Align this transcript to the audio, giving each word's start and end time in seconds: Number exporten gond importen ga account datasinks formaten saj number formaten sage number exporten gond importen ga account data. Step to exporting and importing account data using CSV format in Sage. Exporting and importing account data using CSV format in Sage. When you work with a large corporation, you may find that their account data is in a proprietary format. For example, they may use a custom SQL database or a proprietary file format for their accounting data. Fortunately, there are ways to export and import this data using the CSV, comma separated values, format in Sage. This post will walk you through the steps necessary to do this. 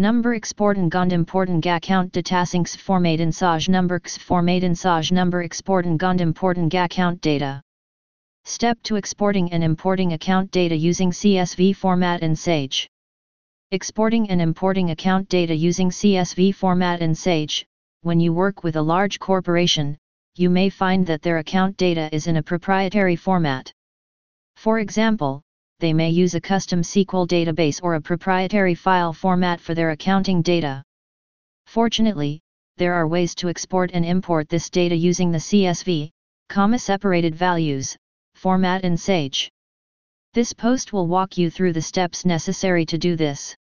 Number 0.00 0.38
exporten 0.38 0.88
gond 0.88 1.10
importen 1.10 1.60
ga 1.60 1.74
account 1.74 2.12
datasinks 2.12 2.76
formaten 2.76 3.34
saj 3.34 3.68
number 3.68 3.98
formaten 3.98 4.76
sage 4.76 5.10
number 5.10 5.42
exporten 5.42 5.96
gond 5.96 6.20
importen 6.20 6.68
ga 6.68 6.84
account 6.84 7.20
data. 7.20 7.60
Step 8.44 8.80
to 8.84 8.94
exporting 8.94 9.52
and 9.52 9.64
importing 9.64 10.12
account 10.12 10.52
data 10.52 10.76
using 10.76 11.10
CSV 11.10 11.74
format 11.74 12.22
in 12.22 12.36
Sage. 12.36 12.88
Exporting 13.72 14.30
and 14.30 14.40
importing 14.40 14.90
account 14.90 15.28
data 15.28 15.52
using 15.52 15.90
CSV 15.90 16.54
format 16.54 17.00
in 17.00 17.12
Sage. 17.12 17.66
When 18.02 18.20
you 18.20 18.32
work 18.32 18.62
with 18.62 18.76
a 18.76 18.88
large 18.94 19.18
corporation, 19.18 19.98
you 20.36 20.48
may 20.48 20.68
find 20.68 21.04
that 21.08 21.22
their 21.22 21.38
account 21.38 21.76
data 21.76 22.08
is 22.12 22.28
in 22.28 22.36
a 22.36 22.42
proprietary 22.44 23.16
format. 23.16 23.72
For 24.54 24.78
example, 24.78 25.42
they 25.80 25.92
may 25.92 26.10
use 26.10 26.34
a 26.34 26.40
custom 26.40 26.82
SQL 26.82 27.26
database 27.26 27.80
or 27.82 27.94
a 27.94 28.00
proprietary 28.00 28.74
file 28.74 29.12
format 29.12 29.60
for 29.60 29.74
their 29.74 29.90
accounting 29.90 30.42
data. 30.42 30.82
Fortunately, 31.66 32.40
there 32.76 32.94
are 32.94 33.06
ways 33.06 33.34
to 33.36 33.48
export 33.48 33.90
and 33.92 34.04
import 34.04 34.48
this 34.48 34.70
data 34.70 34.96
using 34.96 35.30
the 35.30 35.38
CSV, 35.38 36.10
comma 36.48 36.78
separated 36.78 37.34
values, 37.34 37.96
format 38.34 38.84
in 38.84 38.96
Sage. 38.96 39.50
This 40.34 40.52
post 40.52 40.92
will 40.92 41.06
walk 41.06 41.38
you 41.38 41.50
through 41.50 41.72
the 41.72 41.82
steps 41.82 42.24
necessary 42.24 42.84
to 42.86 42.98
do 42.98 43.16
this. 43.16 43.56